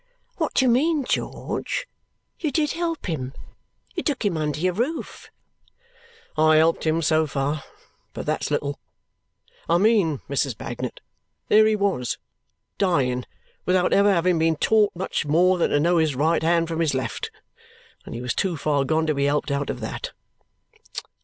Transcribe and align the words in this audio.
"What 0.37 0.55
do 0.55 0.65
you 0.65 0.69
mean, 0.71 1.03
George? 1.05 1.87
You 2.39 2.49
did 2.51 2.71
help 2.71 3.05
him. 3.05 3.33
You 3.93 4.01
took 4.01 4.25
him 4.25 4.35
under 4.35 4.59
your 4.59 4.73
roof." 4.73 5.29
"I 6.35 6.55
helped 6.55 6.87
him 6.87 7.03
so 7.03 7.27
far, 7.27 7.63
but 8.11 8.25
that's 8.25 8.49
little. 8.49 8.79
I 9.69 9.77
mean, 9.77 10.17
Mrs. 10.27 10.57
Bagnet, 10.57 11.01
there 11.49 11.67
he 11.67 11.75
was, 11.75 12.17
dying 12.79 13.25
without 13.67 13.93
ever 13.93 14.11
having 14.11 14.39
been 14.39 14.55
taught 14.55 14.91
much 14.95 15.27
more 15.27 15.59
than 15.59 15.69
to 15.69 15.79
know 15.79 15.99
his 15.99 16.15
right 16.15 16.41
hand 16.41 16.67
from 16.67 16.79
his 16.79 16.95
left. 16.95 17.29
And 18.03 18.15
he 18.15 18.21
was 18.21 18.33
too 18.33 18.57
far 18.57 18.83
gone 18.85 19.05
to 19.05 19.13
be 19.13 19.25
helped 19.25 19.51
out 19.51 19.69
of 19.69 19.81
that." 19.81 20.13